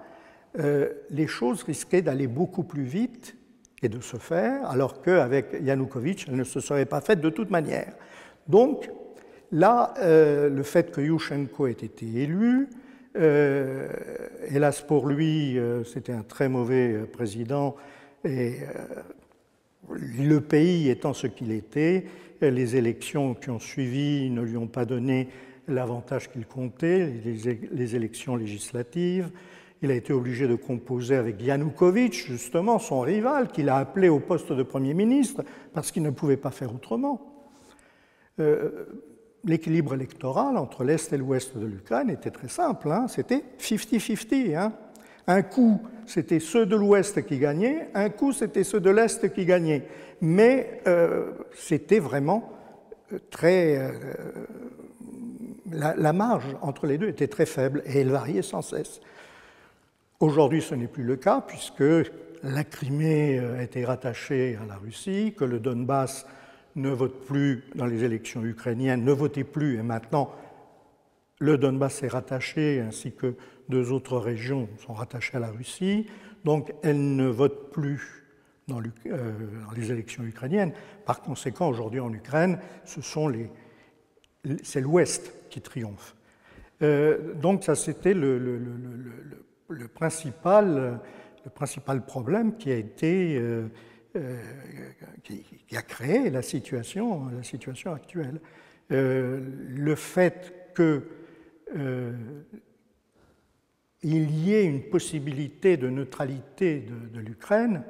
[1.11, 3.37] les choses risquaient d'aller beaucoup plus vite
[3.83, 7.51] et de se faire, alors qu'avec Yanukovych, elles ne se seraient pas faites de toute
[7.51, 7.93] manière.
[8.47, 8.91] Donc,
[9.53, 12.69] là, le fait que Yushchenko ait été élu,
[13.17, 13.89] euh,
[14.49, 17.77] hélas pour lui, euh, c'était un très mauvais euh, président
[18.25, 18.57] et
[19.91, 22.05] le pays étant ce qu'il était,
[22.41, 25.29] les élections qui ont suivi ne lui ont pas donné
[25.67, 29.31] l'avantage qu'il comptait, les élections législatives.
[29.83, 34.21] Il a été obligé de composer avec Yanukovych, justement, son rival, qu'il a appelé au
[34.21, 35.43] poste de Premier ministre
[35.75, 37.45] parce qu'il ne pouvait pas faire autrement
[39.45, 43.07] l'équilibre électoral entre l'Est et l'Ouest de l'Ukraine était très simple, hein.
[43.09, 44.57] c'était 50-50.
[44.57, 44.73] Hein.
[45.27, 49.45] Un coup, c'était ceux de l'Ouest qui gagnaient, un coup, c'était ceux de l'Est qui
[49.47, 49.85] gagnaient.
[50.21, 52.53] Mais euh, c'était vraiment
[53.13, 53.77] euh, très...
[53.79, 53.93] Euh,
[55.73, 59.01] la, marge entre les deux était très faible et elle variait sans cesse.
[60.21, 61.83] Aujourd'hui, ce n'est plus le cas puisque
[62.43, 66.27] la Crimée a été rattachée à la Russie, que le Donbass
[66.77, 70.33] ne vote plus dans les élections ukrainiennes, ne votait plus, et maintenant
[71.39, 73.35] le Donbass est rattaché, ainsi que
[73.69, 76.07] deux autres régions sont rattachées à la Russie,
[76.45, 78.25] donc elle ne vote plus
[78.69, 79.33] dans, euh,
[79.77, 80.73] les élections ukrainiennes.
[81.05, 83.01] Par conséquent, aujourd'hui en Ukraine, ce
[84.63, 86.15] c'est l'Ouest qui triomphe.
[86.83, 88.39] Euh, donc ça, c'était le,
[89.69, 91.01] le, principal,
[91.45, 93.69] le principal problème qui a été euh,
[94.15, 94.37] euh,
[95.23, 95.43] qui,
[95.75, 98.41] a créé la situation, la situation actuelle.
[98.91, 101.03] Euh, le fait qu'il
[101.79, 102.13] euh,
[104.03, 107.85] y ait une possibilité de neutralité de, l'Ukraine,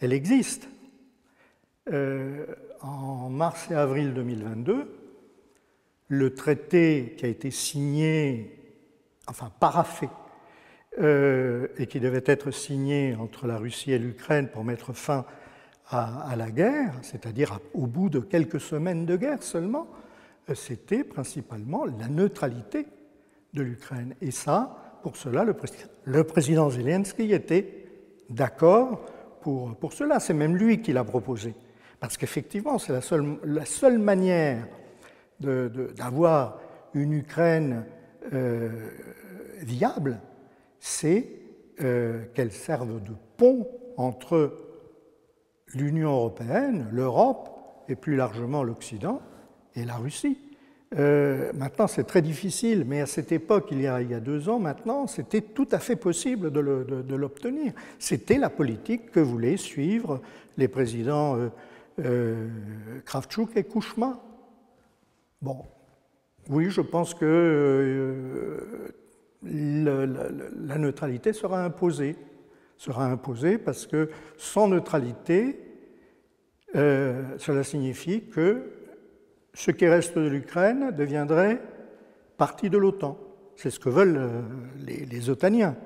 [0.00, 0.68] elle existe.
[2.80, 4.88] en mars et avril 2022,
[6.08, 8.74] le traité qui a été signé,
[9.28, 10.08] enfin paraffé,
[10.98, 15.24] et qui devait être signé entre la Russie et l'Ukraine pour mettre fin
[15.90, 19.88] à, la guerre, c'est-à-dire au bout de quelques semaines de guerre seulement,
[20.48, 22.86] euh, c'était principalement la neutralité
[23.54, 24.14] de l'Ukraine.
[24.20, 27.86] Et ça, pour cela, le, président Zelensky était
[28.28, 29.04] d'accord
[29.40, 30.20] pour, pour cela.
[30.20, 31.54] C'est même lui qui l'a proposé.
[31.98, 34.66] Parce qu'effectivement, c'est la seule, la seule manière
[35.40, 36.60] d'avoir
[36.94, 37.84] une Ukraine
[38.32, 38.90] euh,
[39.60, 40.20] viable,
[40.78, 41.28] c'est
[41.82, 44.69] euh, qu'elle serve de pont entre
[45.74, 47.50] l'Union européenne, l'Europe
[47.88, 49.20] et plus largement l'Occident
[49.74, 50.38] et la Russie.
[50.98, 54.20] Euh, maintenant, c'est très difficile, mais à cette époque, il y a, il y a
[54.20, 57.72] deux ans maintenant, c'était tout à fait possible de l'obtenir.
[57.98, 60.20] C'était la politique que voulaient suivre
[60.56, 61.48] les présidents euh,
[62.04, 62.48] euh,
[63.04, 64.20] Kravchuk et Kouchma.
[65.40, 65.64] Bon,
[66.48, 68.92] oui, je pense que
[69.44, 72.16] la, la neutralité sera imposée
[72.80, 75.60] sera imposée parce que sans neutralité,
[76.76, 78.70] euh, cela signifie que
[79.52, 81.60] ce qui reste de l'Ukraine deviendrait
[82.38, 83.18] partie de l'OTAN.
[83.56, 84.40] C'est ce que veulent euh,
[85.10, 85.76] les, OTANiens.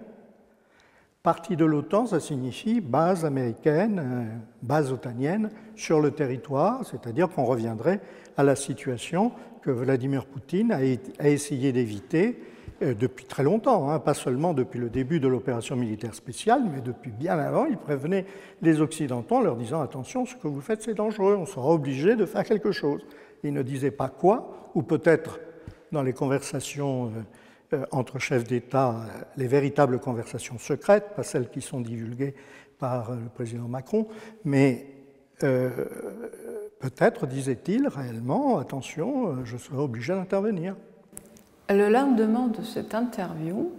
[1.25, 7.45] Partie de l'OTAN, ça signifie base américaine, euh, base otanienne sur le territoire, c'est-à-dire qu'on
[7.45, 8.01] reviendrait
[8.37, 12.39] à la situation que Vladimir Poutine a essayé d'éviter
[12.81, 17.11] depuis très longtemps, hein, pas seulement depuis le début de l'opération militaire spéciale, mais depuis
[17.11, 18.27] bien avant, il prévenait
[18.63, 22.17] les Occidentaux en leur disant attention, ce que vous faites c'est dangereux, on sera obligé
[22.17, 23.07] de faire quelque chose.
[23.43, 25.39] Il ne disait pas quoi, ou peut-être
[25.93, 27.07] dans les conversations
[27.73, 28.97] euh, euh, entre chefs d'État,
[29.37, 32.35] les véritables conversations secrètes, pas celles qui sont divulguées
[32.79, 34.09] par le président Macron,
[34.45, 34.87] mais
[35.39, 40.75] peut-être disait-il réellement attention, je serai obligé d'intervenir.
[41.71, 43.73] Le lendemain de cette interview,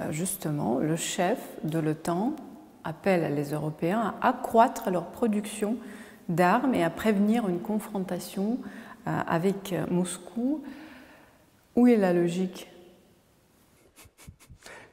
[0.00, 2.34] euh, justement, le chef de l'OTAN
[2.82, 5.76] appelle les Européens à accroître leur production
[6.30, 8.58] d'armes et à prévenir une confrontation
[9.06, 10.62] euh, avec Moscou.
[11.76, 12.70] Où est la logique?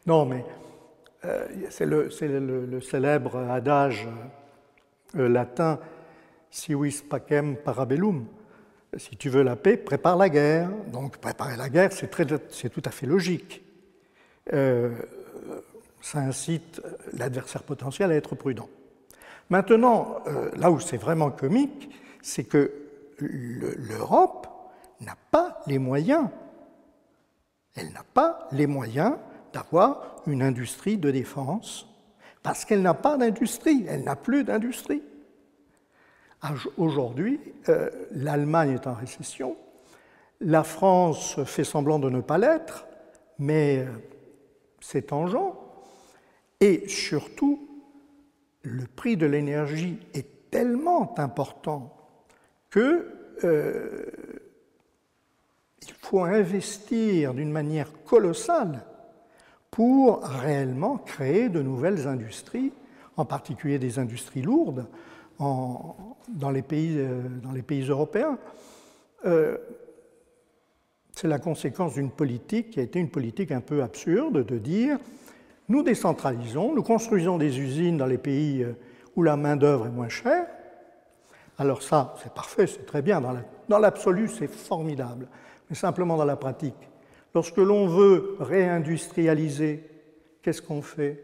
[0.05, 0.43] Non, mais
[1.23, 4.05] euh, c'est le, le, célèbre adage
[5.13, 5.79] latin
[6.51, 8.25] si vis pacem parabellum
[8.95, 10.69] si tu veux la paix, prépare la guerre.
[10.91, 13.61] Donc préparer la guerre, c'est tout à fait logique.
[14.53, 14.95] Euh,
[16.01, 16.81] ça incite
[17.13, 18.69] l'adversaire potentiel à être prudent.
[19.49, 21.89] Maintenant, euh, là où c'est vraiment comique,
[22.21, 22.71] c'est que
[23.19, 24.47] l'Europe
[25.01, 26.27] n'a pas les moyens,
[27.75, 29.13] elle n'a pas les moyens
[29.53, 31.87] d'avoir une industrie de défense,
[32.43, 35.01] parce qu'elle n'a pas d'industrie, elle n'a plus d'industrie.
[36.77, 39.57] Aujourd'hui, euh, l'Allemagne est en récession,
[40.39, 42.85] La France fait semblant de ne pas l'être,
[43.39, 43.87] mais
[44.79, 45.55] c'est tangent.
[46.59, 47.67] Et surtout,
[48.61, 51.95] le prix de l'énergie est tellement important
[52.69, 53.07] que
[53.43, 54.05] euh,
[55.81, 58.85] il faut investir d'une manière colossale
[59.71, 62.71] pour réellement créer de nouvelles industries,
[63.15, 64.87] en particulier des industries lourdes
[65.39, 68.37] dans, les pays, euh, dans, les pays, européens.
[69.25, 69.57] Euh,
[71.13, 74.97] c'est la conséquence d'une politique qui a été une politique un peu absurde de dire
[75.69, 78.73] nous décentralisons, nous construisons des usines dans les pays euh,
[79.15, 80.47] où la main-d'œuvre est moins chère.
[81.57, 83.21] Alors, ça, c'est parfait, c'est très bien.
[83.67, 85.27] Dans l'absolu, c'est formidable.
[85.69, 86.89] Mais simplement dans la pratique.
[87.33, 89.83] Lorsque l'on veut réindustrialiser,
[90.41, 91.23] qu'est-ce qu'on fait?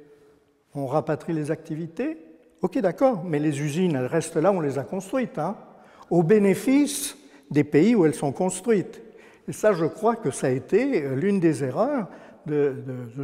[0.73, 2.17] On rapatrie les activités
[2.63, 5.57] Ok, d'accord, mais les usines, elles restent là on les a construites, hein,
[6.09, 7.17] au bénéfice
[7.51, 9.01] des pays où elles sont construites.
[9.49, 12.07] Et ça, je crois que ça a été euh, l'une des erreurs
[12.45, 12.73] de,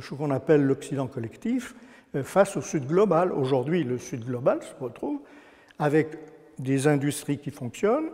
[0.01, 1.73] ce qu'on appelle l'Occident collectif
[2.15, 3.31] euh, face au Sud global.
[3.31, 5.21] Aujourd'hui, le Sud global se retrouve
[5.79, 6.17] avec
[6.57, 8.09] des industries qui fonctionnent.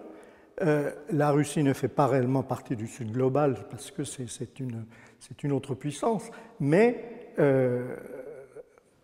[0.62, 4.86] Euh, la Russie ne fait pas réellement partie du Sud global parce que c'est une,
[5.42, 7.34] une, autre puissance, mais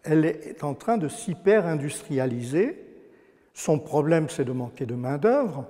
[0.04, 2.78] elle est en train de s'hyper-industrialiser.
[3.54, 5.68] Son problème, c'est de manquer de main-d'œuvre.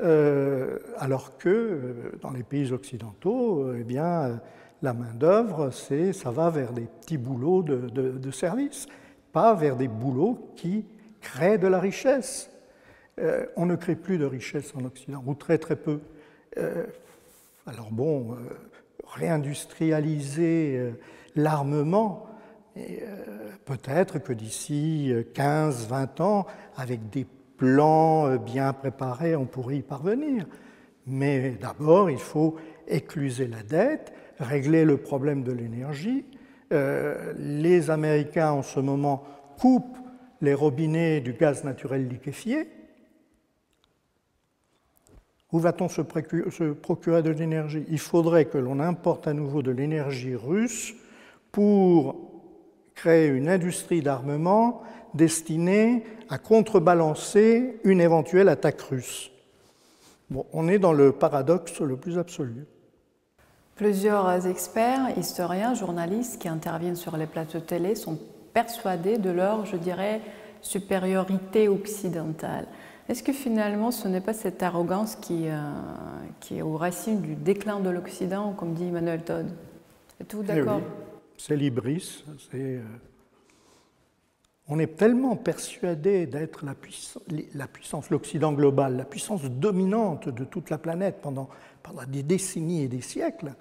[0.00, 4.40] Euh, alors que euh, dans les pays occidentaux, euh, eh bien,
[4.82, 8.86] la main-d'œuvre, ça va vers des petits boulots de, de, service,
[9.32, 10.84] pas vers des boulots qui
[11.20, 12.50] créent de la richesse.
[13.56, 16.00] on ne crée plus de richesse en Occident, ou très très peu.
[17.66, 18.36] alors bon,
[19.06, 20.92] réindustrialiser
[21.34, 22.26] l'armement,
[23.64, 26.46] peut-être que d'ici 15-20 ans,
[26.76, 30.46] avec des plan euh, bien préparé, on pourrait y parvenir.
[31.06, 32.56] Mais d'abord, il faut
[32.88, 36.24] écluser la dette, régler le problème de l'énergie.
[36.72, 39.24] Euh, les Américains, en ce moment,
[39.58, 39.98] coupent
[40.40, 42.68] les robinets du gaz naturel liquéfié.
[45.52, 47.84] Où va-t-on se procurer de l'énergie?
[47.88, 50.94] Il faudrait que l'on importe à nouveau de l'énergie russe
[51.52, 52.33] pour
[52.94, 54.82] créer une industrie d'armement
[55.14, 59.30] destinée à contrebalancer une éventuelle attaque russe.
[60.30, 62.66] Bon, on est dans le paradoxe le plus absolu.
[63.76, 68.18] Plusieurs experts, historiens, journalistes qui interviennent sur les plateaux télé sont
[68.52, 70.20] persuadés de leur, je dirais,
[70.62, 72.66] supériorité occidentale.
[73.08, 75.58] Est-ce que finalement ce n'est pas cette arrogance qui, euh,
[76.40, 79.46] qui est aux racines du déclin de l'Occident, comme dit Emmanuel Todd?
[80.20, 80.80] Êtes-vous eh d'accord?
[81.36, 82.24] C'est l'ibris,
[82.54, 82.82] euh,
[84.68, 90.78] on est tellement persuadé d'être la, puissance, l'Occident global, la puissance dominante de toute la
[90.78, 91.48] planète pendant,
[92.08, 93.54] des décennies et des siècles,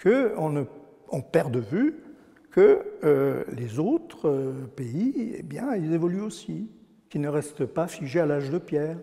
[0.00, 0.66] qu'on
[1.10, 1.96] on perd de vue
[2.52, 6.70] que euh, les autres euh, pays, eh bien, ils évoluent aussi,
[7.10, 8.98] qu'ils ne restent pas figés à l'âge de pierre,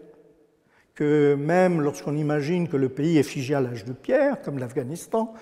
[0.96, 5.34] que même lorsqu'on imagine que le pays est figé à l'âge de pierre, comme l'Afghanistan,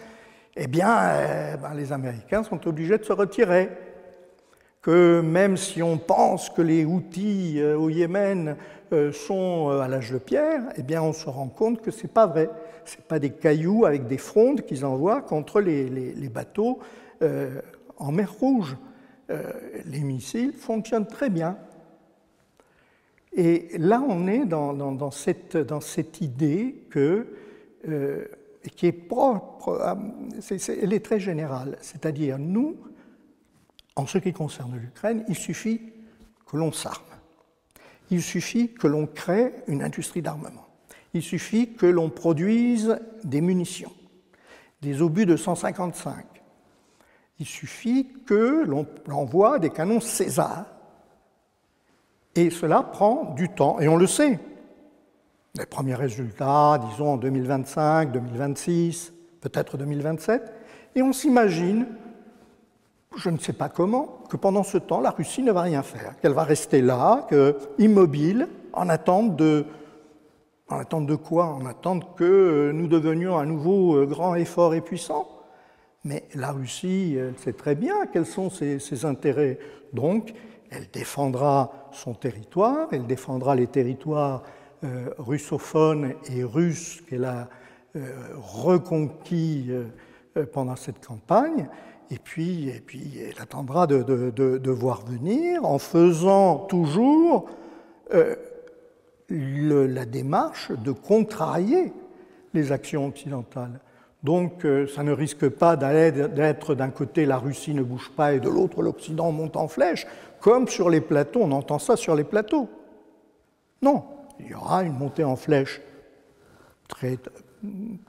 [0.62, 3.70] eh bien, eh ben, les Américains sont obligés de se retirer
[4.82, 8.57] que même si on pense que les outils euh, au Yémen
[8.91, 12.03] euh, sont euh, à l'âge de pierre, eh bien on se rend compte que ce
[12.03, 12.49] n'est pas vrai.
[12.84, 16.80] Ce n'est pas des cailloux avec des frondes qu'ils envoient contre les, bateaux
[17.97, 18.78] en mer Rouge.
[19.30, 21.57] les missiles fonctionnent très bien.
[23.34, 27.28] Et là, on est dans cette, idée que,
[28.76, 29.97] qui est propre,
[30.68, 31.78] elle est très générale.
[31.82, 32.78] C'est-à-dire, nous,
[33.95, 35.82] en ce qui concerne l'Ukraine, il suffit
[36.45, 37.03] que l'on s'arme.
[38.12, 40.68] Il suffit que l'on crée une industrie d'armement.
[41.14, 43.93] Il suffit que l'on produise des munitions,
[44.82, 46.26] des obus de 155.
[47.39, 50.66] Il suffit que l'on envoie des canons César.
[52.36, 54.39] Et cela prend du temps, et on le sait.
[55.60, 60.53] Les premiers résultats, disons en 2025, 2026, peut-être 2027,
[60.95, 61.86] et on s'imagine
[63.18, 66.16] je ne sais pas comment, que pendant ce temps, la Russie ne va rien faire,
[66.22, 67.28] qu'elle va rester là,
[67.78, 69.66] immobile, en attente de,
[70.70, 71.47] en attente de quoi?
[71.47, 75.28] En attente que nous devenions à nouveau euh, grands et forts et puissants.
[76.05, 79.57] Mais la Russie, elle sait très bien quels sont ses, intérêts.
[79.91, 80.34] Donc,
[80.70, 84.43] elle défendra son territoire, elle défendra les territoires
[84.84, 87.50] euh, russophones et russes qu'elle a
[87.96, 89.72] euh, reconquis
[90.54, 91.68] pendant cette campagne,
[92.12, 97.50] et puis, et puis elle attendra de, de, voir venir en faisant toujours
[98.14, 98.36] euh,
[99.30, 101.94] la démarche de contrarier
[102.56, 103.80] les actions occidentales.
[104.24, 108.40] Donc euh, ça ne risque pas d'être d'un côté la Russie ne bouge pas et
[108.40, 110.08] de l'autre l'Occident monte en flèche,
[110.42, 112.68] comme sur les plateaux, on entend ça sur les plateaux.
[113.82, 114.04] Non,
[114.40, 115.82] il y aura une montée en flèche
[116.88, 117.18] très,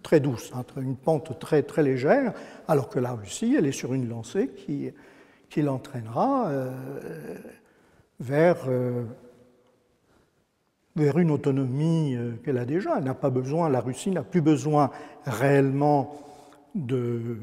[0.03, 2.33] très douce, hein, une pente très, très légère,
[2.69, 4.91] alors que la Russie, elle est sur une lancée qui,
[5.49, 6.71] qui l'entraînera euh,
[8.21, 9.05] vers, euh,
[10.97, 12.95] vers une autonomie euh, qu'elle a déjà.
[12.99, 14.91] Elle n'a pas besoin, la Russie n'a plus besoin
[15.27, 16.15] réellement
[16.75, 17.37] de,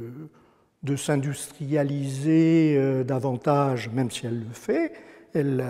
[0.84, 4.94] de s'industrialiser davantage, même si elle le fait.
[5.34, 5.66] Elle,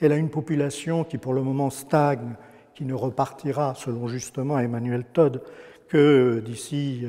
[0.00, 2.34] elle, a une population qui pour le moment stagne,
[2.82, 5.40] qui ne repartira, selon justement Emmanuel Todd,
[5.86, 7.06] que d'ici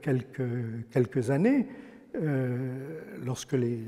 [0.00, 0.42] quelques,
[0.90, 1.66] quelques années.
[2.16, 3.78] Euh, lorsque les,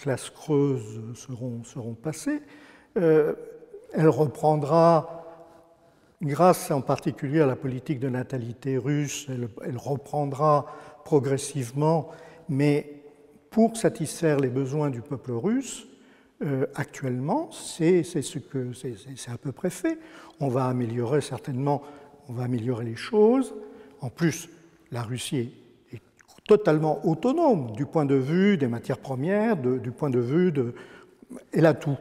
[0.00, 2.40] classes creuses seront, passées,
[2.96, 3.34] euh,
[3.92, 5.26] elle reprendra,
[6.22, 10.66] grâce en particulier à la politique de natalité russe, elle, reprendra
[11.04, 12.10] progressivement,
[12.48, 13.02] mais
[13.50, 15.88] pour satisfaire les besoins du peuple russe,
[16.42, 19.98] euh, actuellement, c'est ce que c'est à peu près fait.
[20.40, 21.82] On va améliorer certainement,
[22.28, 23.54] on va améliorer les choses.
[24.00, 24.48] En plus,
[24.90, 25.52] la Russie
[26.50, 30.74] totalement autonome du point de vue des matières premières, du point de vue de...
[31.52, 31.96] Elle a tout.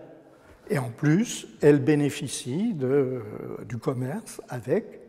[0.72, 3.22] Et en plus, elle bénéficie de,
[3.68, 5.02] du commerce avec,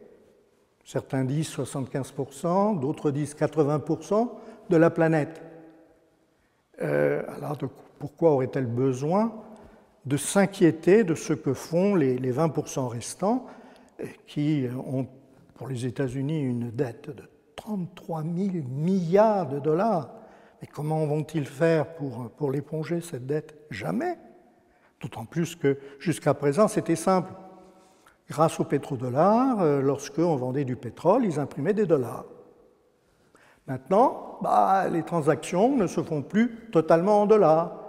[0.85, 4.29] certains disent 75%, d'autres disent 80%
[4.69, 5.41] de la planète.
[6.83, 7.57] Euh, alors
[8.01, 9.33] pourquoi aurait-elle besoin
[10.07, 13.47] de s'inquiéter de ce que font les, les 20% restants
[14.27, 15.07] qui ont
[15.55, 17.23] pour les États-Unis une dette de
[17.57, 20.15] 33 000 milliards de dollars?
[20.61, 23.55] Mais comment vont-ils faire pour, pour l'éponger, cette dette?
[23.71, 24.19] Jamais.
[25.03, 27.33] D'autant plus que jusqu'à présent, c'était simple.
[28.31, 32.25] Grâce au pétrodollar, euh, lorsqu'on vendait du pétrole, ils imprimaient des dollars.
[33.67, 37.80] Maintenant, bah, les transactions ne se font plus totalement en dollars.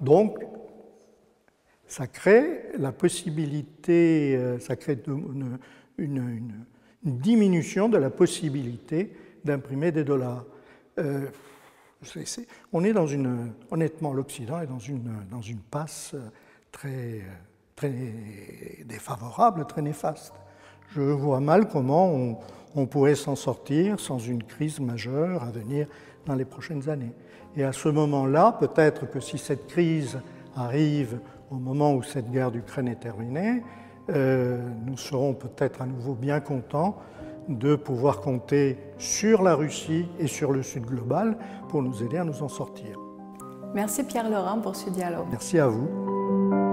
[0.00, 0.38] Donc,
[1.86, 4.98] ça crée la possibilité, euh, ça crée
[5.98, 6.64] une,
[7.02, 9.12] diminution de la possibilité
[9.44, 10.44] d'imprimer des dollars.
[10.98, 11.26] Euh,
[12.72, 16.14] on est dans une, honnêtement, l'Occident est dans une, dans une passe
[16.72, 17.22] très,
[17.76, 17.94] très
[18.84, 20.34] défavorable, très néfaste.
[20.94, 22.40] Je vois mal comment
[22.74, 25.86] on pourrait s'en sortir sans une crise majeure à venir
[26.26, 27.12] dans les prochaines années.
[27.56, 30.18] Et à ce moment-là, peut-être que si cette crise
[30.54, 31.18] arrive
[31.50, 33.62] au moment où cette guerre d'Ukraine est terminée,
[34.10, 36.96] euh, nous serons peut-être à nouveau bien contents
[37.48, 41.38] de pouvoir compter sur la Russie et sur le Sud global
[41.68, 42.98] pour nous aider à nous en sortir.
[43.74, 45.26] Merci Pierre Laurent pour ce dialogue.
[45.30, 46.65] Merci à vous.